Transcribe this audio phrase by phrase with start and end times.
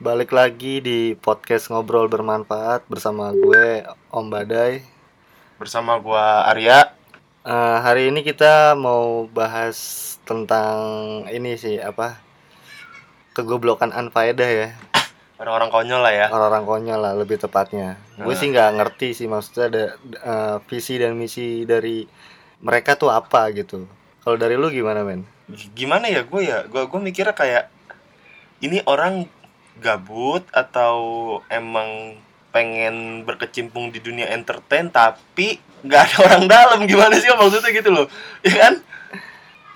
[0.00, 4.80] Balik lagi di podcast ngobrol bermanfaat bersama gue Om Badai.
[5.60, 6.96] Bersama gua Arya.
[7.44, 9.76] Eh, hari ini kita mau bahas
[10.24, 10.80] tentang
[11.28, 12.16] ini sih apa
[13.36, 14.68] kegoblokan anfaedah ya
[15.36, 16.26] Orang-orang konyol lah ya.
[16.32, 18.00] orang-orang konyol lah lebih tepatnya.
[18.16, 19.84] Gue sih nggak ngerti sih maksudnya ada
[20.16, 22.08] eh, visi dan misi dari
[22.64, 23.84] mereka tuh apa gitu.
[24.24, 25.28] Kalau dari lu gimana men?
[25.76, 26.64] Gimana ya gue ya?
[26.72, 27.68] Gue gue mikirnya kayak
[28.64, 29.28] ini orang
[29.80, 30.94] gabut atau
[31.48, 37.90] emang pengen berkecimpung di dunia entertain tapi nggak ada orang dalam gimana sih maksudnya gitu
[37.90, 38.06] loh
[38.44, 38.74] ya kan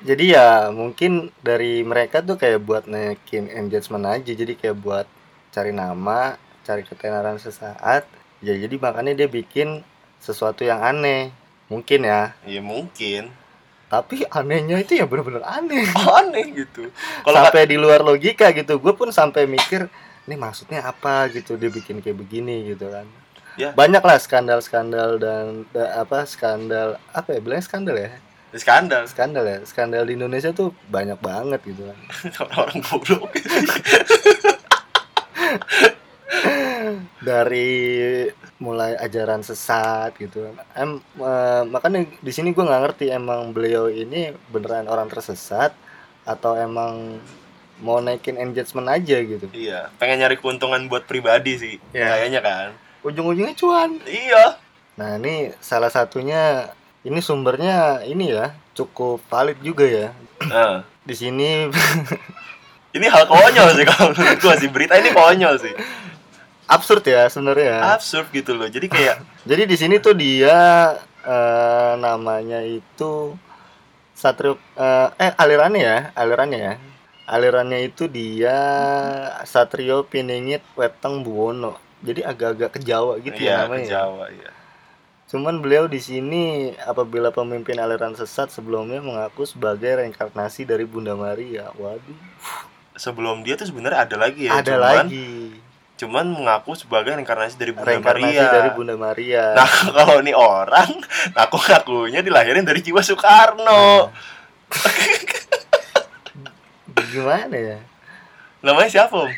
[0.04, 5.08] Jadi ya mungkin dari mereka tuh kayak buat naikin engagement aja jadi kayak buat
[5.48, 8.04] cari nama, cari ketenaran sesaat.
[8.44, 9.80] Ya jadi makanya dia bikin
[10.20, 11.32] sesuatu yang aneh.
[11.72, 12.36] Mungkin ya.
[12.44, 13.32] ya mungkin
[13.94, 15.86] Tapi anehnya itu ya bener-bener aneh.
[16.18, 16.90] aneh gitu
[17.22, 18.82] kalau nggak- sampai di luar logika gitu.
[18.82, 19.86] Gue pun sampai mikir,
[20.26, 23.06] ini maksudnya apa gitu dia bikin kayak begini gitu kan.
[23.54, 23.70] Ya.
[23.70, 28.10] Banyak lah skandal-skandal dan da- apa skandal apa ya bilangnya skandal ya
[28.54, 31.98] skandal skandal ya skandal di Indonesia tuh banyak banget gitu kan
[32.46, 33.30] orang-orang goblok
[37.22, 37.70] dari
[38.56, 40.46] mulai ajaran sesat gitu.
[40.72, 45.74] Em eh, makanya di sini gue nggak ngerti emang beliau ini beneran orang tersesat
[46.22, 47.18] atau emang
[47.82, 49.50] mau naikin engagement aja gitu.
[49.50, 52.14] Iya pengen nyari keuntungan buat pribadi sih Ya.
[52.14, 52.68] kayaknya kan.
[53.02, 53.98] Ujung-ujungnya cuan.
[54.06, 54.56] Iya.
[54.94, 56.70] Nah ini salah satunya
[57.02, 60.08] ini sumbernya ini ya cukup valid juga ya.
[60.46, 61.50] Nah di sini.
[62.94, 64.70] Ini hal konyol sih kalau menurut gua sih.
[64.70, 65.74] Berita ini konyol sih
[66.66, 70.56] absurd ya sebenarnya absurd gitu loh jadi kayak Jadi di sini tuh dia
[71.20, 73.36] eh, namanya itu
[74.16, 76.74] Satrio eh, eh alirannya ya, alirannya ya.
[77.28, 78.56] Alirannya itu dia
[79.44, 81.76] Satrio Piningit Weteng Buwono.
[82.00, 83.84] Jadi agak-agak ke Jawa gitu iya ya ke namanya.
[83.84, 83.92] ya.
[84.00, 84.50] Jawa iya
[85.24, 91.68] Cuman beliau di sini apabila pemimpin aliran sesat sebelumnya mengaku sebagai reinkarnasi dari Bunda Maria.
[91.74, 92.16] Waduh,
[92.94, 95.58] sebelum dia tuh sebenarnya ada lagi ya ada cuman lagi
[95.94, 99.44] cuman mengaku sebagai reinkarnasi dari Bunda reinkarnasi Maria dari Bunda Maria.
[99.58, 100.90] nah kalau nih orang
[101.38, 104.10] aku ngakunya dilahirin dari jiwa Soekarno
[106.94, 107.78] Nah, gimana ya?
[108.58, 109.30] namanya siapa om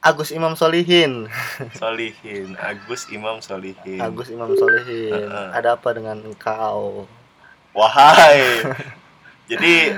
[0.00, 1.28] Agus Imam Solihin.
[1.80, 5.12] Solihin Agus Imam Solihin Agus Imam Solihin.
[5.12, 5.48] Heeh.
[5.52, 7.04] Ada apa dengan engkau?
[7.70, 8.66] wahai
[9.46, 9.94] jadi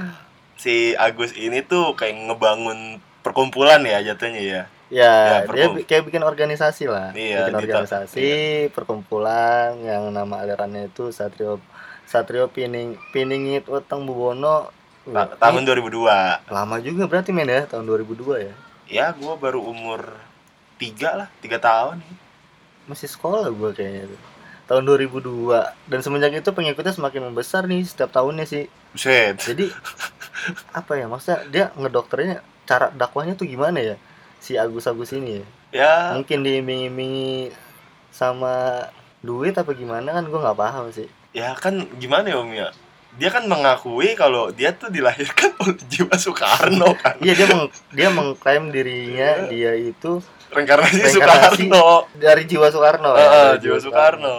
[0.61, 6.21] si Agus ini tuh kayak ngebangun perkumpulan ya jatuhnya ya Ya, Ya, dia kayak bikin
[6.21, 7.17] organisasi lah.
[7.17, 8.29] Iya, bikin organisasi,
[8.77, 11.65] perkumpulan yang nama alirannya itu Satrio
[12.05, 14.05] Satrio Pining Piningit Utang.
[14.05, 14.69] Ta-
[15.03, 18.55] Wih, tahun ini 2002 lama juga berarti men ya, tahun 2002 ya.
[18.87, 20.15] ya gua baru umur
[20.79, 21.99] tiga lah tiga tahun
[22.87, 24.21] Masih sekolah gua kayaknya tuh.
[24.71, 28.71] Tahun 2002 dan semenjak itu pengikutnya semakin membesar nih setiap tahunnya sih.
[28.95, 29.73] Buset Jadi
[30.71, 33.97] apa ya maksudnya dia ngedokternya cara dakwahnya tuh gimana ya?
[34.43, 35.47] Si Agus Agus ini ya.
[35.71, 35.95] ya.
[36.19, 37.55] Mungkin diiming-imingi
[38.11, 38.85] sama
[39.23, 41.07] duit apa gimana kan gue nggak paham sih.
[41.31, 42.75] Ya kan gimana ya om ya?
[43.15, 47.15] Dia kan mengakui kalau dia tuh dilahirkan oleh jiwa Soekarno kan?
[47.23, 50.19] Iya dia meng, dia mengklaim dirinya dia itu
[50.51, 52.11] reinkarnasi Soekarno.
[52.19, 54.37] dari jiwa Soekarno ya, Heeh, dari jiwa Soekarno.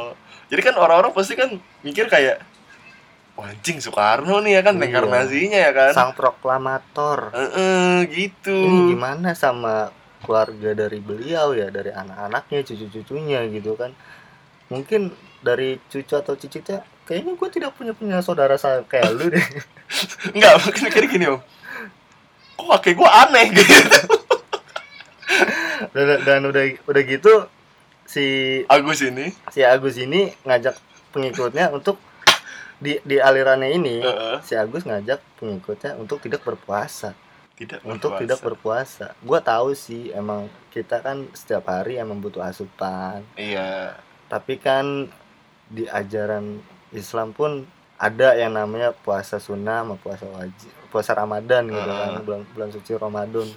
[0.52, 1.50] Jadi kan orang-orang pasti kan
[1.82, 2.44] mikir kayak
[3.34, 4.82] "Wah, anjing Soekarno nih ya kan Iya.
[4.86, 5.92] reinkarnasinya ya kan?
[5.92, 7.34] Sang proklamator.
[7.34, 8.54] Heeh, gitu.
[8.54, 9.90] Ini gimana sama
[10.22, 13.92] keluarga dari beliau ya dari anak-anaknya cucu-cucunya gitu kan?
[14.70, 15.12] Mungkin
[15.42, 19.44] dari cucu atau cicitnya kayaknya gue tidak punya punya saudara saya kayak lu deh.
[20.34, 21.42] Enggak mungkin mikir gini om.
[22.54, 23.76] Kok kakek gua aneh gitu?
[25.94, 27.34] Dan, dan udah udah gitu
[28.06, 28.26] si
[28.66, 29.34] Agus ini?
[29.52, 30.78] si Agus ini ngajak
[31.12, 31.98] pengikutnya untuk
[32.84, 34.38] di di alirannya ini Heeh.
[34.44, 37.16] si Agus ngajak pengikutnya untuk tidak berpuasa.
[37.56, 38.22] Tidak untuk berpuasa.
[38.22, 39.06] tidak berpuasa.
[39.24, 43.24] Gua tahu sih emang kita kan setiap hari emang butuh asupan.
[43.40, 43.96] Iya.
[44.28, 45.08] Tapi kan
[45.72, 46.60] di ajaran
[46.92, 47.64] Islam pun
[47.96, 52.22] ada yang namanya puasa sunnah sama puasa wajib puasa Ramadan gitu kan Heeh.
[52.22, 53.48] bulan bulan suci Ramadan.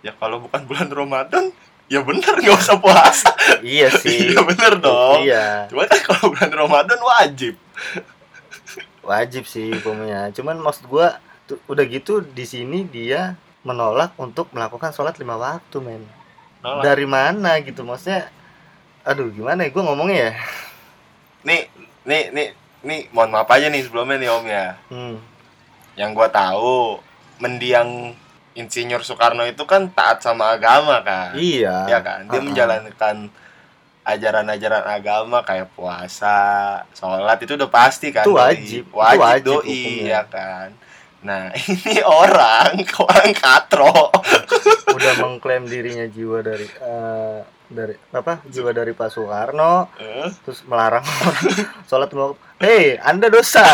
[0.00, 1.50] Ya kalau bukan bulan Ramadan
[1.84, 3.34] ya bener nggak usah puasa.
[3.60, 4.16] Iya sih.
[4.32, 5.20] Iya bener dong.
[5.26, 5.68] Iya.
[5.68, 7.54] Cuma kan kalau bulan Ramadan wajib
[9.04, 14.92] wajib sih hukumnya cuman maksud gua tuh, udah gitu di sini dia menolak untuk melakukan
[14.92, 16.02] sholat lima waktu men
[16.64, 16.82] Nolak.
[16.84, 18.28] dari mana gitu maksudnya
[19.04, 20.32] aduh gimana ya gue ngomongnya ya
[21.44, 21.62] nih
[22.08, 22.48] nih nih
[22.84, 25.16] nih mohon maaf aja nih sebelumnya nih om ya hmm.
[26.00, 27.00] yang gua tahu
[27.40, 28.16] mendiang
[28.54, 31.34] Insinyur Soekarno itu kan taat sama agama kan.
[31.34, 31.90] Iya.
[31.90, 32.30] Ya kan?
[32.30, 32.46] Dia Uh-uh.
[32.46, 33.16] menjalankan
[34.04, 36.36] ajaran-ajaran agama kayak puasa,
[36.92, 38.24] sholat itu udah pasti kan.
[38.24, 38.40] Itu doi.
[38.40, 38.84] wajib.
[38.88, 40.08] Itu Wajib, wajib doi, hukumnya.
[40.12, 40.68] ya kan.
[41.24, 42.72] Nah, ini orang,
[43.08, 44.12] orang katro.
[44.92, 48.44] Udah mengklaim dirinya jiwa dari eh, dari apa?
[48.44, 51.40] Jiwa dari Pak Soekarno, Eh, terus melarang orang
[51.88, 52.12] sholat.
[52.60, 53.64] Hei, Anda dosa.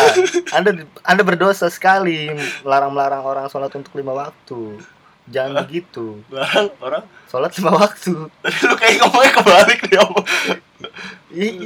[0.54, 2.30] Anda Anda berdosa sekali
[2.62, 4.78] melarang-melarang orang sholat untuk lima waktu.
[5.30, 6.22] Jangan begitu.
[6.30, 7.02] Orang, orang.
[7.30, 8.14] Sholat lima waktu.
[8.30, 9.30] Lu kayak ngomongnya.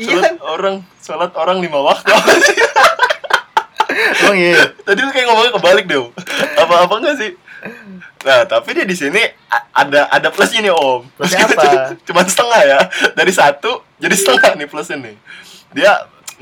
[0.05, 0.37] Iya Sholat kan?
[0.45, 2.13] orang, sholat orang lima waktu.
[4.25, 4.75] Emang iya.
[4.85, 6.05] Tadi lu kayak ngomongnya kebalik deh.
[6.61, 7.31] Apa-apa enggak sih?
[8.25, 9.21] Nah, tapi dia di sini
[9.73, 11.01] ada ada plusnya nih, Om.
[11.17, 11.97] Plusnya apa?
[12.05, 12.79] Cuman setengah ya.
[13.17, 15.17] Dari satu jadi setengah nih plusnya nih.
[15.73, 15.93] Dia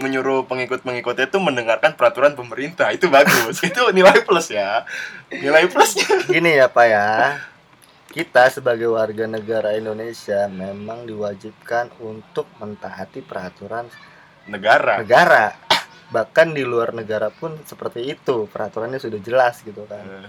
[0.01, 2.89] menyuruh pengikut-pengikutnya itu mendengarkan peraturan pemerintah.
[2.91, 3.61] Itu bagus.
[3.69, 4.87] Itu nilai plus ya.
[5.29, 6.09] Nilai plusnya.
[6.27, 7.09] Gini ya Pak ya.
[8.13, 13.89] Kita sebagai warga negara Indonesia memang diwajibkan untuk mentaati peraturan
[14.45, 15.01] Negara.
[15.01, 15.57] negara.
[16.13, 20.05] Bahkan di luar negara pun seperti itu, peraturannya sudah jelas gitu kan.
[20.05, 20.29] Eh,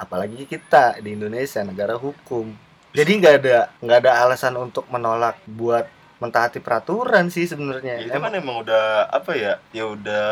[0.00, 2.48] Apalagi kita di Indonesia negara hukum.
[2.90, 5.84] Jadi nggak ada nggak ada alasan untuk menolak buat
[6.16, 8.00] mentaati peraturan sih sebenarnya.
[8.00, 9.60] Itu Emang- kan emang udah apa ya?
[9.70, 10.26] Ya udah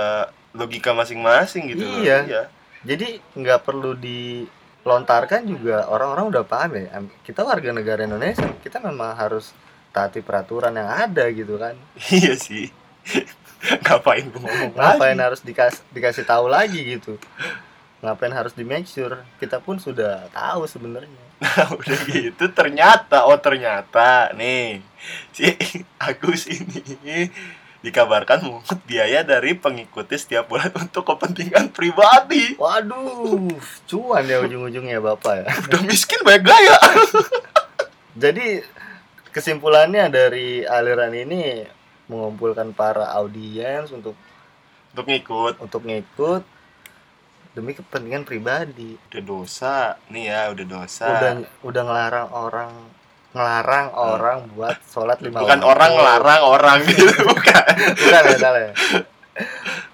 [0.57, 2.01] logika masing-masing gitu loh.
[2.01, 2.49] Iya.
[2.83, 3.93] Jadi nggak perlu
[4.83, 6.89] dilontarkan juga orang-orang udah paham ya.
[7.21, 9.53] Kita warga negara Indonesia, kita memang harus
[9.91, 11.75] taati peraturan yang ada gitu kan.
[12.15, 12.71] Iya sih.
[13.61, 15.25] Ngapain gue ngomong Ngapain lagi?
[15.29, 17.21] harus dikas dikasih tahu lagi gitu?
[18.01, 19.21] Ngapain harus di make sure?
[19.37, 21.09] Kita pun sudah tahu sebenarnya.
[21.41, 24.85] Nah, udah gitu ternyata oh ternyata nih
[25.33, 25.49] si
[25.97, 27.33] Agus ini
[27.81, 32.57] dikabarkan mengut biaya dari pengikutnya setiap bulan untuk kepentingan pribadi.
[32.61, 33.49] Waduh,
[33.89, 35.47] cuan ya ujung-ujungnya bapak ya.
[35.69, 36.77] Udah miskin banyak gaya.
[38.23, 38.61] Jadi
[39.33, 41.65] kesimpulannya dari aliran ini
[42.11, 44.19] mengumpulkan para audiens untuk
[44.91, 46.43] Untuk ngikut untuk ngikut
[47.55, 48.99] demi kepentingan pribadi.
[49.11, 51.07] udah dosa nih ya udah dosa.
[51.07, 51.31] Udah
[51.63, 52.73] udah ngelarang orang
[53.31, 55.71] ngelarang orang buat sholat lima Bukan waktu.
[55.71, 57.65] orang ngelarang orang gitu bukan.
[57.95, 58.73] bukan ya salah ya.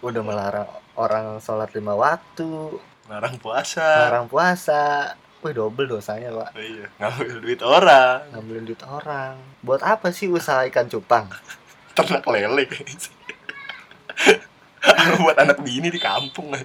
[0.01, 3.85] Udah melarang orang sholat lima waktu, Ngelarang puasa.
[4.01, 5.13] melarang puasa.
[5.39, 8.25] Wih double dosanya pak Oh, iya, ngambil duit orang.
[8.33, 9.37] ngambilin duit orang.
[9.61, 11.29] Buat apa sih usaha ikan cupang?
[11.93, 12.65] Ternak lele.
[15.21, 16.57] Buat anak bini di kampung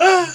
[0.00, 0.24] Ah.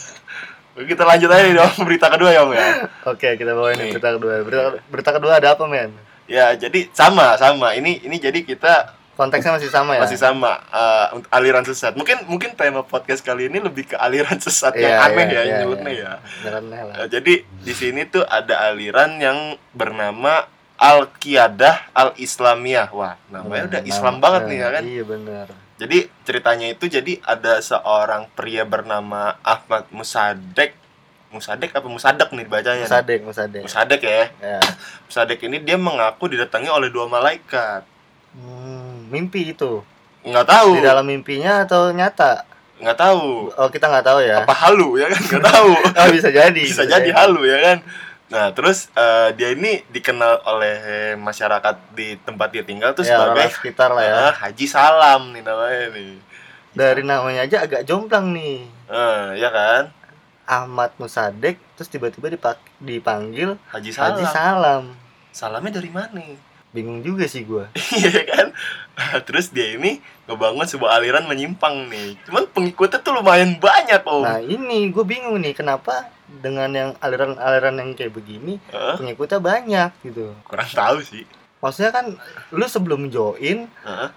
[0.78, 2.66] Kita lanjut aja dong berita kedua ya Om ya.
[3.06, 3.98] Oke kita bawain Nih.
[3.98, 4.34] berita kedua.
[4.46, 4.62] Berita,
[4.94, 5.90] berita kedua ada apa men?
[6.30, 10.06] Ya jadi sama sama ini ini jadi kita Konteksnya masih sama ya?
[10.06, 11.98] masih sama eh, untuk aliran sesat.
[11.98, 15.42] Mungkin mungkin tema podcast kali ini lebih ke aliran sesat yang Iya, aneh iya, ya
[15.42, 16.12] iya, nyebutnya iya.
[16.46, 16.62] ya.
[16.62, 16.96] Lah.
[17.02, 20.46] Eh, jadi di sini tuh ada aliran yang bernama
[20.78, 22.94] Al Qiyadah Al Islamiyah.
[22.94, 24.84] Wah namanya udah Nah, Islam banget nih ya kan.
[24.86, 25.48] Iya benar.
[25.78, 30.74] Jadi ceritanya itu jadi ada seorang pria bernama Ahmad Musadek.
[31.30, 32.82] Musadek apa Musadek nih bacanya?
[32.82, 32.90] nih?
[32.90, 33.62] Musadek, musadek.
[33.62, 34.26] Musadek ya.
[34.42, 34.60] Ya.
[35.06, 37.86] Musadek ini dia mengaku didatangi oleh dua malaikat.
[38.34, 39.86] Hmm, mimpi itu.
[40.26, 40.82] Nggak tahu.
[40.82, 42.42] Di dalam mimpinya atau nyata?
[42.82, 43.54] Nggak tahu.
[43.54, 44.42] Oh kita nggak tahu ya.
[44.42, 45.22] Apa halu ya kan?
[45.30, 45.72] Nggak tahu.
[46.02, 46.64] Oh bisa jadi.
[46.66, 47.78] Bisa jadi halu ya kan.
[48.28, 50.76] Nah, terus eh, dia ini dikenal oleh
[51.16, 54.16] masyarakat di tempat dia tinggal tuh Ya, sebagai sekitar lah ya.
[54.28, 56.12] eh, Haji Salam nih namanya nih.
[56.76, 58.68] Dari namanya aja agak jomplang nih.
[58.92, 59.96] Eh, ya kan?
[60.44, 62.28] Ahmad Musadek terus tiba-tiba
[62.80, 64.12] dipanggil Haji Salam.
[64.12, 64.84] Haji Salam.
[65.32, 66.20] Salamnya dari mana?
[66.76, 67.72] Bingung juga sih gua.
[67.96, 68.48] Iya kan?
[69.30, 72.20] Terus dia ini ngebangun sebuah aliran menyimpang nih.
[72.28, 74.24] Cuman pengikutnya tuh lumayan banyak, Om.
[74.26, 79.00] Nah ini gue bingung nih kenapa dengan yang aliran-aliran yang kayak begini Hah?
[79.00, 80.36] pengikutnya banyak gitu.
[80.44, 81.24] kurang tahu sih.
[81.58, 82.14] Maksudnya kan
[82.52, 84.12] lu sebelum join Hah?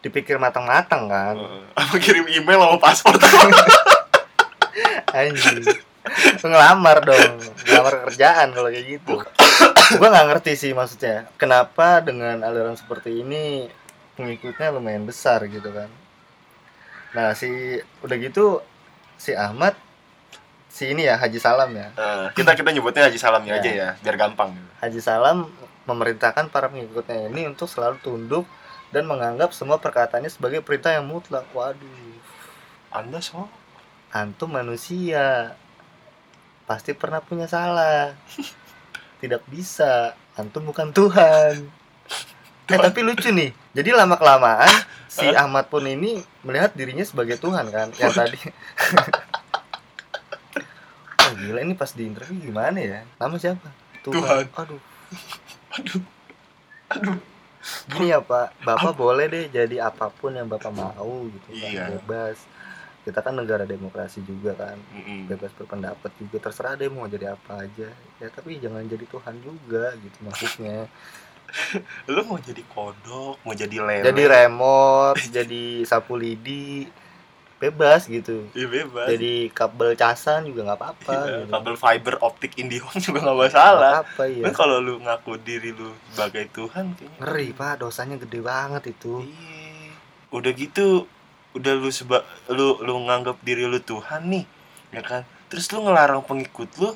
[0.00, 1.34] dipikir matang-matang kan.
[1.34, 3.14] Eh, Apa kirim email sama paspor
[5.16, 5.64] Anjing.
[6.38, 7.32] Ngelamar dong,
[7.66, 9.16] ngelamar kerjaan kalau kayak gitu.
[9.98, 11.26] gua nggak ngerti sih maksudnya.
[11.34, 13.66] Kenapa dengan aliran seperti ini
[14.14, 15.90] pengikutnya lumayan besar gitu kan.
[17.12, 17.48] Nah, si
[18.04, 18.60] udah gitu
[19.16, 19.74] si Ahmad
[20.76, 21.88] si ini ya Haji Salam ya.
[21.96, 23.60] Eh, kita kita nyebutnya Haji Salamnya Ya.
[23.64, 24.52] aja ya, biar gampang.
[24.84, 25.48] Haji Salam
[25.88, 28.44] memerintahkan para pengikutnya ini untuk selalu tunduk
[28.92, 31.48] dan menganggap semua perkataannya sebagai perintah yang mutlak.
[31.56, 32.20] Waduh,
[32.92, 33.48] Anda so
[34.12, 35.56] antum manusia.
[36.68, 38.12] Pasti pernah punya salah.
[39.24, 40.12] Tidak bisa.
[40.36, 41.72] Antum bukan Tuhan.
[42.66, 43.54] Eh tapi lucu nih.
[43.72, 44.68] Jadi lama kelamaan
[45.06, 47.88] si Ahmad pun ini melihat dirinya sebagai Tuhan kan.
[47.96, 48.38] Yang tadi.
[51.46, 53.68] gila ini pas di interview gimana ya nama siapa
[54.02, 54.44] Tuhan.
[54.60, 54.80] aduh
[55.72, 56.02] aduh
[56.90, 57.18] aduh
[57.90, 61.84] Gini ya Pak, Bapak boleh deh jadi apa pun yang Bapak mau gitu kan, Iya.
[61.98, 62.38] bebas.
[63.02, 65.26] Kita kan negara demokrasi juga kan, Mm-mm.
[65.26, 67.90] bebas berpendapat juga terserah deh mau jadi apa aja.
[68.22, 70.86] Ya tapi jangan jadi Tuhan juga gitu maksudnya.
[72.10, 76.86] lu mau jadi kodok mau jadi lele jadi remote, jadi sapu lidi,
[77.56, 78.44] bebas gitu.
[78.52, 81.12] ya bebas Jadi kabel casan juga nggak apa-apa.
[81.22, 81.52] Iya, gitu.
[81.52, 84.44] kabel fiber optik IndiHome juga nggak masalah Nggak apa ya.
[84.52, 89.24] kalau lu ngaku diri lu sebagai Tuhan kayaknya Ngeri Pak, dosanya gede banget itu.
[89.24, 89.92] Iya.
[90.28, 90.86] udah gitu
[91.52, 94.44] udah lu seba lu lu nganggap diri lu Tuhan nih
[94.90, 96.92] ya kan terus lu ngelarang pengikut lu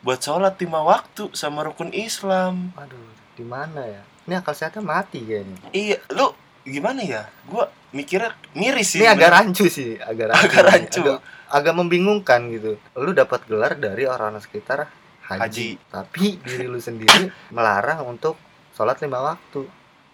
[0.00, 2.94] buat sholat lima waktu sama rukun Islam Aduh,
[3.34, 4.02] di mana ya?
[4.22, 5.58] Ini akal sehatnya mati kayaknya.
[5.72, 6.30] iya lu
[6.62, 10.44] gimana ya gua mikirnya miris sih Ini agak rancu sih, agak rancu.
[10.44, 11.00] Agak rancu.
[11.00, 12.76] Agak, agak membingungkan gitu.
[13.00, 14.92] Lu dapat gelar dari orang sekitar
[15.26, 15.68] haji, Haji.
[15.88, 18.36] tapi diri lu sendiri melarang untuk
[18.76, 19.64] sholat lima waktu.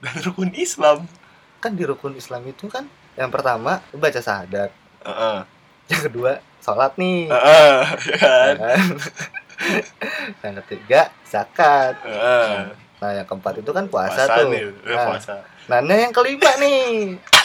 [0.03, 1.07] dan rukun Islam
[1.63, 4.75] Kan di rukun Islam itu kan yang pertama baca syahadat,
[5.07, 5.39] Heeh.
[5.95, 7.31] yang kedua sholat nih.
[7.31, 8.79] Ya kan?
[10.43, 11.95] yang ketiga zakat.
[12.03, 12.82] Heeh.
[13.03, 14.49] Nah, yang keempat itu kan puasa, puasa tuh.
[14.49, 15.35] nih ya, Nah, puasa
[15.67, 16.83] nah, ini yang kelima nih.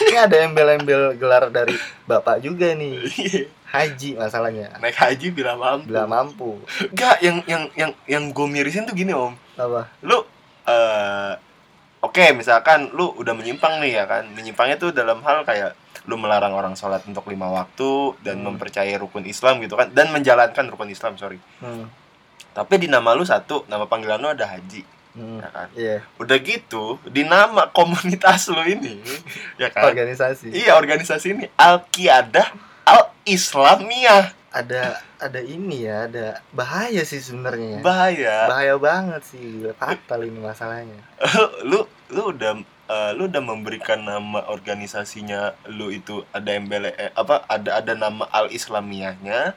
[0.00, 1.74] Ini ada embel-embel gelar dari
[2.04, 2.94] Bapak juga nih.
[3.02, 3.42] Iya.
[3.68, 4.72] Haji masalahnya.
[4.78, 6.56] naik haji bila mampu Bila mampu.
[6.80, 9.90] Enggak, yang yang yang yang gue mirisin tuh gini om Apa?
[10.00, 10.22] lu
[10.64, 11.32] eh
[11.98, 15.74] oke misalkan lu udah menyimpang nih ya kan menyimpangnya tuh dalam hal kayak
[16.04, 17.90] lu melarang orang sholat untuk lima waktu
[18.22, 18.54] dan Hmm.
[18.54, 21.90] mempercayai rukun Islam gitu kan dan menjalankan rukun Islam sorry Hmm.
[22.50, 25.40] tapi di nama lu satu nama panggilan lu ada haji Hmm.
[25.40, 29.00] ya kan Iya, udah gitu di nama komunitas lu ini
[29.62, 30.52] ya kan organisasi.
[30.52, 32.48] iya organisasi ini Al Qiyadah
[32.84, 37.78] Al Islamiyah Ada ada ini ya, ada bahaya sih sebenarnya.
[37.78, 37.84] ya.
[37.84, 40.96] bahaya Bahaya banget sih, fatal ini masalahnya.
[41.68, 42.56] lu lu udah
[42.88, 48.24] eh, lu udah memberikan nama organisasinya lu itu ada embel eh, apa ada ada nama
[48.30, 49.52] al islamiyahnya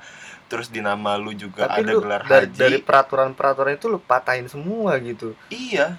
[0.51, 2.59] terus di nama lu juga Tapi ada lu gelar dari, haji.
[2.59, 5.31] dari peraturan-peraturan itu lu patahin semua gitu.
[5.47, 5.95] iya.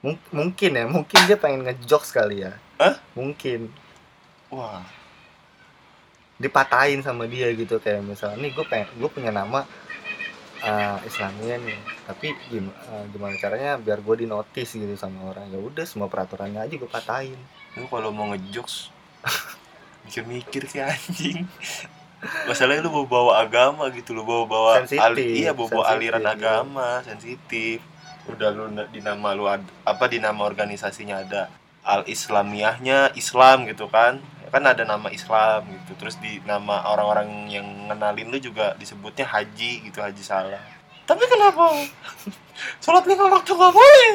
[0.00, 2.56] Mung- mungkin ya, mungkin dia pengen ngejok sekali ya.
[2.76, 2.96] Hah?
[3.12, 3.68] Mungkin.
[4.48, 4.84] Wah.
[6.36, 9.64] Dipatahin sama dia gitu kayak misalnya nih gue pengen gue punya nama
[10.60, 15.48] uh, Islamia nih tapi gim- uh, gimana caranya biar gue di notice gitu sama orang.
[15.48, 17.38] Ya udah semua peraturannya aja gue patahin.
[17.76, 18.88] Lu kalau mau ngejokes
[20.04, 21.48] mikir-mikir sih anjing
[22.48, 26.32] masalahnya lu bawa bawa agama gitu lu bawa bawa Sensitif, iya bawa bawa aliran iya.
[26.34, 27.78] agama sensitif.
[28.24, 31.52] Udah lu di nama lu ad- apa di nama organisasinya ada
[31.84, 34.20] al islamiyahnya Islam gitu kan?
[34.48, 35.92] Kan ada nama Islam gitu.
[35.98, 40.62] Terus di nama orang-orang yang ngenalin lu juga disebutnya haji gitu haji salah
[41.04, 41.68] tapi kenapa?
[42.80, 44.10] Sholat lima waktu nggak boleh.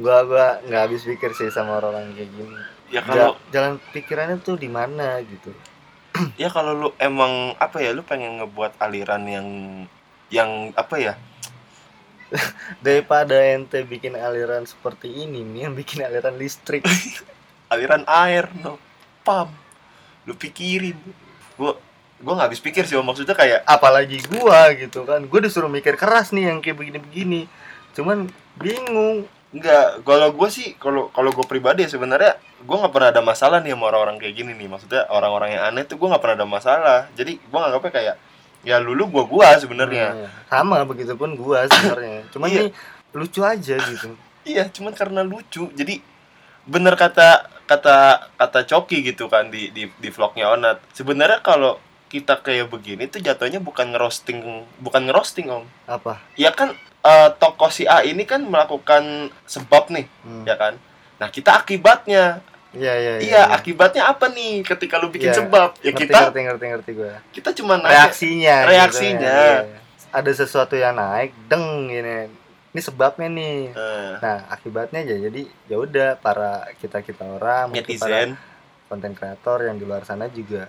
[0.00, 4.38] Gue gua nggak habis pikir sih sama orang kayak gini ya kalau Ja- jalan pikirannya
[4.40, 5.52] tuh di mana gitu.
[6.40, 9.48] Ya kalau lu emang apa ya lu pengen ngebuat aliran yang
[10.30, 11.14] yang apa ya?
[12.86, 16.82] Daripada ente bikin aliran seperti ini nih yang bikin aliran listrik.
[17.72, 18.78] Aliran air no
[19.26, 19.50] pam.
[20.26, 20.94] Lu pikirin.
[21.58, 21.74] Gua
[22.22, 25.24] gua nggak habis pikir sih maksudnya kayak apalagi gua gitu kan.
[25.26, 27.50] Gue disuruh mikir keras nih yang kayak begini-begini.
[27.94, 33.08] Cuman bingung Enggak, kalau gue sih kalau kalau gue pribadi ya sebenarnya gue nggak pernah
[33.14, 34.66] ada masalah nih sama orang-orang kayak gini nih.
[34.66, 37.00] Maksudnya orang-orang yang aneh tuh gue nggak pernah ada masalah.
[37.14, 38.16] Jadi gue nganggapnya kayak
[38.64, 40.06] ya lulu gua gua sebenarnya.
[40.16, 42.24] Nah, sama begitupun gua sebenarnya.
[42.32, 42.60] Cuman Iya.
[42.66, 42.70] ini
[43.14, 44.10] lucu aja gitu.
[44.44, 45.72] Iya cuman karena lucu.
[45.72, 46.04] Jadi
[46.68, 50.84] bener kata kata kata Coki gitu kan di di di vlognya Onat.
[50.92, 51.80] Sebenarnya kalau
[52.12, 55.64] kita kayak begini tuh jatuhnya bukan ngerosting bukan ngerosting om.
[55.88, 56.20] Apa?
[56.36, 59.04] Ya kan eh, tokoh si A ini kan melakukan
[59.44, 60.42] sebab nih Hmm.
[60.42, 60.74] ya kan?
[61.14, 62.40] Nah kita akibatnya.
[62.72, 65.38] Iya iya iya akibatnya apa nih ketika lu bikin Iya.
[65.38, 65.78] sebab?
[65.78, 67.14] Ya ngerti, kita ngerti ngerti ngerti gua.
[67.30, 69.30] kita cuma nanya reaksinya gitu Reaksinya.
[69.30, 69.78] ya, iya.
[70.10, 72.26] ada sesuatu yang naik deng gini.
[72.74, 73.70] Ini sebabnya nih.
[73.70, 78.34] Eh, nah akibatnya aja jadi ya udah para kita kita orang netizen.
[78.84, 80.66] konten kreator yang di luar sana juga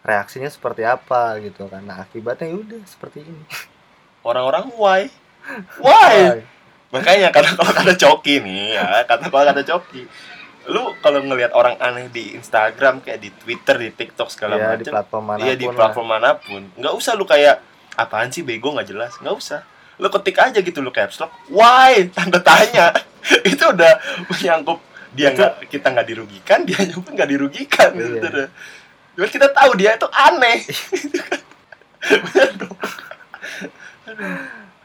[0.00, 1.82] reaksinya seperti apa gitu kan.
[1.82, 3.44] Nah akibatnya ya udah seperti ini.
[4.24, 5.12] Orang-orang why
[5.78, 6.42] why
[6.88, 10.02] makanya karena kalau kata coki nih ya kata kalau kata coki
[10.66, 14.82] lu kalau ngelihat orang aneh di Instagram kayak di Twitter di TikTok segala ya di
[14.82, 17.62] macam platform mana iya di platform mana pun nggak usah lu kayak
[17.94, 19.62] apaan sih bego nggak jelas nggak usah
[19.96, 22.90] lu ketik aja gitu lu caps lock why tanda tanya
[23.50, 23.92] itu udah
[24.26, 24.82] menyangkut
[25.14, 28.20] dia nggak kita nggak dirugikan dia pun nggak dirugikan Iya.
[28.20, 28.48] gitu deh.
[29.16, 30.60] Cuman kita tahu dia itu aneh.
[32.04, 32.76] Bener dong.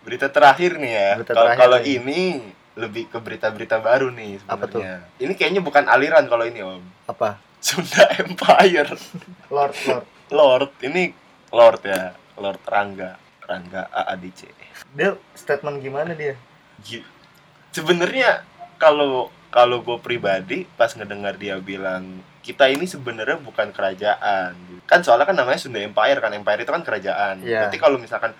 [0.01, 1.09] Berita terakhir nih ya.
[1.55, 2.41] Kalau ini
[2.73, 5.05] lebih ke berita-berita baru nih sebenarnya.
[5.19, 6.81] Ini kayaknya bukan aliran kalau ini Om.
[7.07, 7.37] Apa?
[7.61, 8.89] Sunda Empire.
[9.53, 10.05] Lord, Lord.
[10.31, 11.13] Lord, ini
[11.53, 12.15] Lord ya.
[12.39, 13.19] Lord Rangga.
[13.45, 14.47] Rangga AADC.
[14.95, 16.39] Dia statement gimana dia?
[17.71, 18.43] Sebenarnya
[18.79, 24.55] kalau kalau gue pribadi pas ngedengar dia bilang kita ini sebenarnya bukan kerajaan
[24.87, 27.67] kan soalnya kan namanya Sunda Empire kan Empire itu kan kerajaan Iya.
[27.67, 28.31] berarti kalau misalkan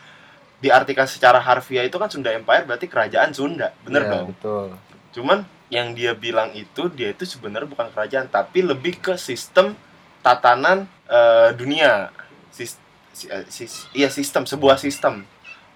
[0.62, 4.26] diartikan secara harfiah itu kan Sunda Empire berarti kerajaan Sunda bener Iya, dong?
[4.32, 4.68] Betul.
[5.12, 9.74] cuman yang dia bilang itu dia itu sebenarnya bukan kerajaan tapi lebih ke sistem
[10.20, 12.12] tatanan eh, dunia.
[12.50, 12.76] Sis,
[13.10, 15.24] si- eh, sis- iya sistem sebuah sistem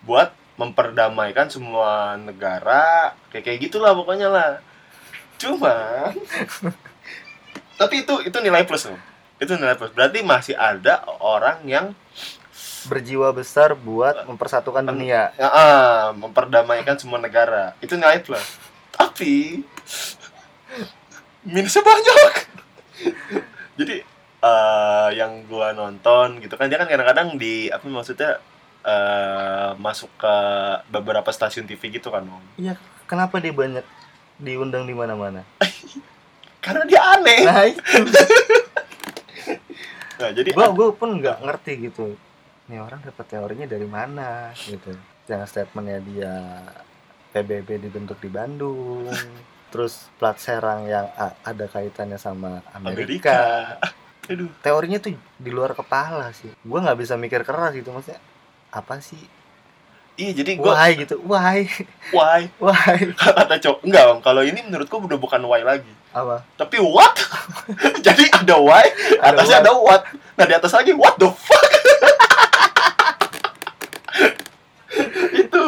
[0.04, 4.51] buat memperdamaikan semua negara kayak kayak gitulah pokoknya lah.
[5.36, 6.12] Cuma
[7.80, 9.00] tapi itu itu nilai plus loh.
[9.36, 9.92] Itu nilai plus.
[9.92, 11.92] Berarti masih ada orang yang
[12.86, 15.34] Berjiwa besar buat mempersatukan dunia.
[15.36, 18.46] ya, ah, memperdamaikan semua negara itu nilai plus
[18.96, 19.60] tapi
[21.44, 22.34] minusnya banyak
[23.76, 23.96] jadi
[24.40, 28.40] eh, yang gua nonton gitu kan dia kan kadang-kadang di apa maksudnya
[28.88, 30.36] eh, masuk ke
[30.90, 32.44] beberapa stasiun TV gitu kan Om.
[32.56, 33.84] Iya, kenapa dia banyak
[34.40, 35.44] diundang di mana-mana?
[36.66, 37.82] karena dia aneh Nah, itu.
[40.16, 42.16] nah jadi gua gua pun nggak ngerti gitu.
[42.66, 44.94] Nih orang dapat teorinya dari mana gitu.
[45.30, 46.34] Yang statementnya dia
[47.34, 49.06] PBB dibentuk di Bandung.
[49.74, 51.10] Terus plat serang yang
[51.44, 52.98] ada kaitannya sama Amerika.
[53.06, 53.38] Amerika
[54.32, 56.50] aduh Teorinya tuh di luar kepala sih.
[56.66, 58.18] Gua nggak bisa mikir keras gitu maksudnya.
[58.74, 59.22] Apa sih?
[60.16, 61.16] iya jadi gua Why gitu?
[61.28, 61.68] Why?
[62.16, 63.12] why Why?
[63.16, 64.20] kata cowok enggak Om.
[64.24, 66.40] kalau ini menurutku udah bukan why lagi Apa?
[66.56, 67.12] tapi what
[68.06, 68.88] jadi ada why
[69.20, 70.08] atasnya ada what
[70.40, 71.68] nah di atas lagi what the fuck
[75.36, 75.64] itu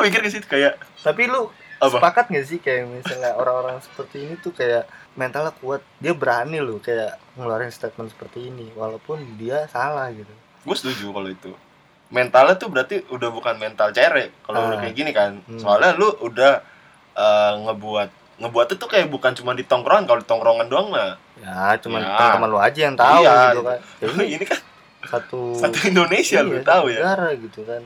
[0.00, 1.92] gue mikir ke situ kayak Tapi lu apa?
[1.92, 6.76] sepakat gak sih kayak misalnya orang-orang seperti ini tuh kayak mentalnya kuat dia berani loh
[6.78, 10.32] kayak ngeluarin statement seperti ini walaupun dia salah gitu.
[10.62, 11.52] Gue setuju kalau itu.
[12.08, 14.66] Mentalnya tuh berarti udah bukan mental cerek kalau Ah.
[14.66, 15.40] udah kayak gini kan.
[15.42, 15.56] Hmm.
[15.56, 16.64] soalnya lu udah
[17.12, 18.08] eh, ngebuat
[18.40, 21.20] ngebuat itu kayak bukan cuma di tongkrongan kalau di tongkrongan doang mah.
[21.36, 22.12] Ya cuman Ya.
[22.14, 23.78] teman-teman lu aja yang tahu Iya, gitu kan.
[24.00, 24.60] Ya, ini ini kan
[25.02, 27.00] satu satu Indonesia lu iya, tahu satu ya.
[27.02, 27.82] negara gitu kan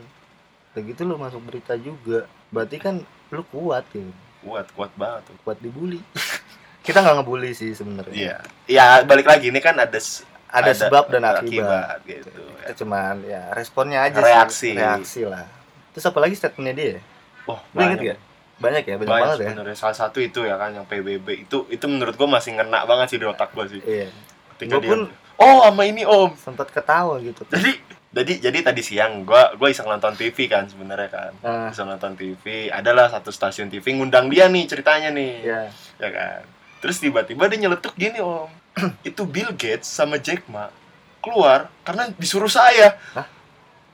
[0.75, 2.27] begitu lu masuk berita juga.
[2.51, 2.99] Berarti kan
[3.31, 4.11] lu kuat gitu
[4.43, 5.35] kuat kuat banget tuh.
[5.41, 5.97] Kuat dibully.
[6.85, 8.13] Kita nggak ngebully sih sebenarnya.
[8.13, 8.35] Iya.
[8.69, 12.29] Ya balik lagi ini kan ada s- ada, sebab dan akibat, gitu.
[12.61, 14.69] Kita cuman ya responnya aja Reaksi.
[14.69, 14.73] sih.
[14.77, 15.21] Reaksi.
[15.25, 15.49] Lah.
[15.91, 17.01] Terus apa lagi statementnya dia?
[17.45, 18.05] Oh Lu inget banyak.
[18.05, 18.19] gak?
[18.55, 19.45] Banyak ya, banyak, banyak banget ya.
[19.49, 19.75] sebenarnya.
[19.75, 23.19] Salah satu itu ya kan yang PBB itu itu menurut gua masih ngena banget sih
[23.19, 23.81] di otak gua sih.
[23.81, 24.13] Iya.
[24.55, 25.01] ketika Gua dia pun
[25.35, 26.29] oh sama ini om.
[26.37, 27.41] Sempat ketawa gitu.
[27.49, 27.81] jadi
[28.15, 32.15] jadi jadi tadi siang gua gua iseng nonton TV kan sebenarnya kan Nah, iseng nonton
[32.15, 35.61] TV adalah satu stasiun TV ngundang dia nih ceritanya nih ya.
[35.97, 36.41] ya kan
[36.79, 38.47] terus tiba-tiba dia nyeletuk gini om
[39.03, 40.71] itu Bill Gates sama Jack Ma
[41.19, 43.27] keluar karena disuruh saya Hah?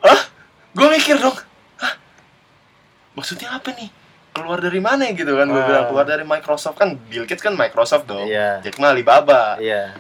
[0.02, 0.22] Hah?
[0.72, 1.34] gue mikir dong
[1.78, 1.94] Hah?
[3.14, 3.90] maksudnya apa nih
[4.32, 5.66] keluar dari mana gitu kan gue Ah.
[5.66, 8.62] bilang keluar dari Microsoft kan Bill Gates kan Microsoft dong Iya.
[8.62, 9.98] Jack Ma Alibaba Iya.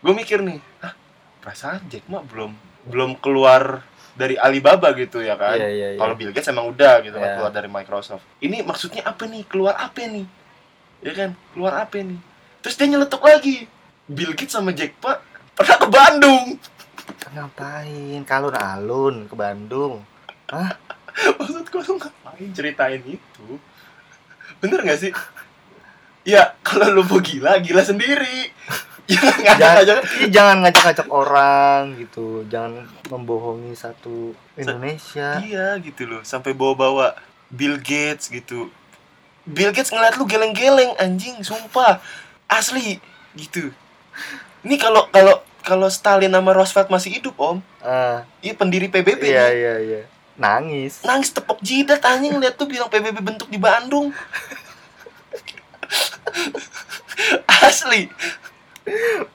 [0.00, 0.96] gue mikir nih Hah?
[1.38, 2.56] perasaan Jack Ma belum
[2.90, 3.86] belum keluar
[4.18, 5.56] dari Alibaba gitu ya kan?
[5.56, 5.98] Iya, iya, iya.
[5.98, 7.36] kalau Bill Gates emang udah gitu kan Iya.
[7.40, 8.26] keluar dari Microsoft.
[8.42, 9.46] Ini maksudnya apa nih?
[9.46, 10.26] Keluar apa nih?
[11.00, 11.30] Ya kan?
[11.54, 12.18] Keluar apa nih?
[12.60, 13.64] Terus dia nyeletuk lagi.
[14.10, 15.16] Bill Gates sama Jack Ma
[15.54, 16.44] pernah ke Bandung.
[17.30, 18.20] Ngapain?
[18.26, 20.04] Kalun-alun ke Bandung.
[21.38, 23.46] maksud gue tuh ngapain ceritain itu?
[24.58, 25.12] Bener gak sih?
[26.26, 28.52] Ya kalau lu mau gila gila sendiri
[29.10, 29.82] Jangan,
[30.28, 32.46] jangan ngajak-ngajak orang gitu.
[32.46, 35.40] Jangan membohongi satu Indonesia.
[35.40, 37.18] iya gitu loh sampai bawa-bawa
[37.48, 38.70] Bill Gates gitu
[39.42, 41.98] Bill Gates ngeliat lu geleng-geleng anjing sumpah
[42.46, 43.00] asli
[43.32, 43.72] gitu
[44.60, 49.48] ini kalau kalau kalau Stalin sama Roosevelt masih hidup om Ah, iya pendiri PBB iya
[49.48, 49.56] nih.
[49.56, 50.00] iya iya.
[50.36, 51.02] Nangis.
[51.02, 54.12] nangis tepok jidat anjing lihat tuh bilang PBB bentuk di Bandung
[57.60, 58.08] asli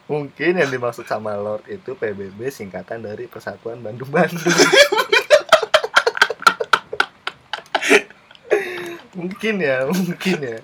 [0.06, 4.38] Mungkin yang dimaksud sama Lord itu PBB singkatan dari Persatuan Bandung-Bandung.
[9.18, 10.58] mungkin ya, mungkin ya.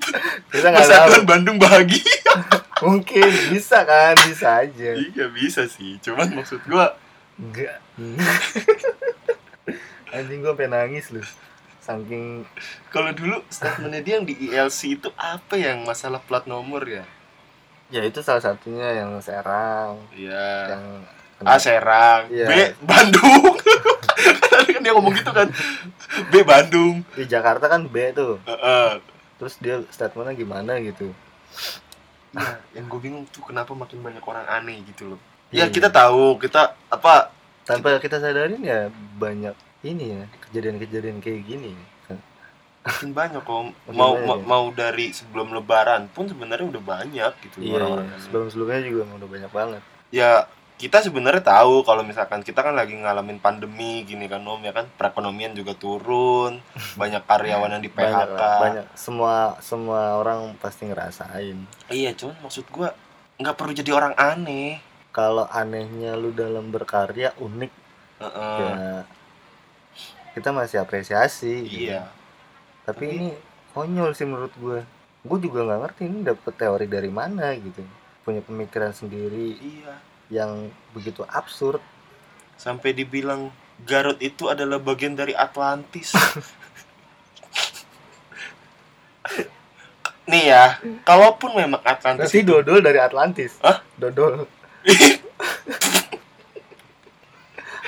[0.53, 0.93] Kita nggak tahu.
[0.93, 2.21] Persatuan Bandung bahagia
[2.85, 4.91] Mungkin bisa kan, bisa aja.
[4.97, 6.97] iya bisa sih cuman maksud gua
[7.37, 7.77] Enggak.
[10.13, 11.21] Anjing gua pengen nangis lu.
[11.81, 12.45] Saking
[12.93, 17.01] kalau dulu statementnya dia yang di ILC itu apa yang masalah plat nomor ya
[17.91, 20.73] ya itu salah satunya yang Serang, Iya.
[20.73, 20.85] yang
[21.41, 22.47] A Serang, Iya.
[22.47, 23.59] B Bandung.
[24.41, 25.47] Tadi kan dia ngomong gitu kan.
[26.27, 27.03] B Bandung.
[27.11, 28.99] di Jakarta kan B tuh Heeh.
[29.35, 31.11] terus dia statementnya gimana gitu
[32.31, 35.19] Iya, yang gue bingung tuh kenapa makin banyak orang aneh gitu loh.
[35.51, 35.67] Iya.
[35.67, 37.27] Ya kita tahu, kita apa
[37.61, 39.51] tanpa kita sadarin ya banyak
[39.83, 41.75] ini ya kejadian-kejadian kayak gini
[42.81, 44.45] makin banyak kok Makin mau banyak ma- ya.
[44.47, 48.09] mau dari sebelum lebaran pun sebenarnya udah banyak gitu iya, orang-orang.
[48.09, 48.17] iya.
[48.17, 49.81] sebelum sebelumnya juga udah banyak banget.
[50.09, 50.31] Ya
[50.75, 54.89] kita sebenarnya tahu kalau misalkan kita kan lagi ngalamin pandemi gini kan om ya kan?
[54.97, 56.57] Perekonomian juga turun
[57.01, 58.85] banyak karyawan yang di PHK banyak lah, banyak.
[58.97, 61.57] Semua semua orang pasti ngerasain.
[61.85, 62.97] Iya cuman maksud gua
[63.37, 64.81] nggak perlu jadi orang aneh.
[65.11, 67.71] Kalau anehnya lu dalam berkarya unik
[68.21, 68.59] Heeh.
[68.63, 69.03] ya
[70.31, 71.91] kita masih apresiasi gitu.
[71.91, 72.07] iya.
[72.07, 72.20] tapi
[72.95, 73.29] Tapi- ini
[73.71, 74.79] konyol sih menurut gue
[75.21, 77.85] gue juga nggak ngerti ini dapet teori dari mana gitu
[78.25, 79.93] punya pemikiran sendiri iya
[80.31, 81.81] yang begitu absurd
[82.57, 83.51] sampai dibilang
[83.81, 86.13] Garut itu adalah bagian dari Atlantis
[90.31, 93.59] nih ya kalaupun memang Atlantis Nanti dodol dari Atlantis.
[93.59, 93.83] Hah?
[93.99, 94.47] Dodol.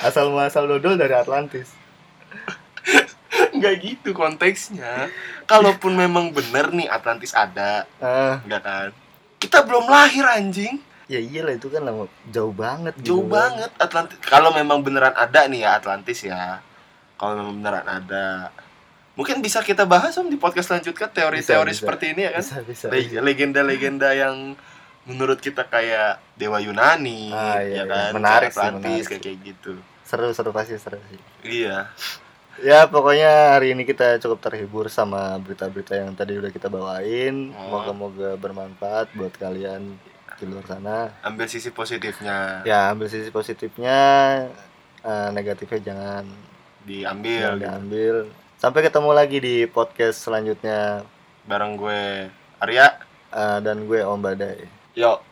[0.08, 1.72] asal muasal dodol dari Atlantis.
[3.64, 5.08] Nggak gitu konteksnya.
[5.44, 8.90] Kalaupun memang bener nih Atlantis ada Ah, enggak kan?
[9.40, 10.84] Kita belum lahir anjing.
[11.06, 13.52] Ya iyalah itu kan lama jauh banget jauh gitu kan.
[13.54, 13.72] banget.
[13.78, 16.60] Atlantis kalau memang beneran ada nih ya Atlantis ya.
[17.16, 18.52] Kalau memang beneran ada.
[19.14, 21.80] Mungkin bisa kita bahas om di podcast selanjutnya teori-teori Bisa, bisa.
[21.80, 22.42] seperti ini ya kan?
[22.42, 22.86] Bisa bisa.
[22.90, 24.58] Le- legenda-legenda yang
[25.04, 27.84] menurut kita kayak dewa Yunani Ah, iya, ya iya.
[27.86, 28.10] kan?
[28.12, 29.74] Menarik kayak sih, Atlantis menarik kayak kayak gitu.
[30.02, 31.20] Seru seru pasti seru sih.
[31.46, 31.92] iya
[32.62, 37.50] Ya pokoknya hari ini kita cukup terhibur sama berita-berita yang tadi udah kita bawain.
[37.58, 37.82] Oh.
[37.82, 39.98] Moga-moga bermanfaat buat kalian
[40.38, 41.14] di luar sana.
[41.22, 43.98] ambil sisi positifnya Ya ambil sisi positifnya,
[45.02, 46.26] eh, negatifnya jangan
[46.84, 48.16] diambil jangan diambil.
[48.60, 51.06] Sampai ketemu lagi di podcast selanjutnya
[51.44, 52.30] bareng gue
[52.62, 52.88] Arya
[53.34, 54.68] eh, dan gue Om Badai.
[54.94, 55.26] yuk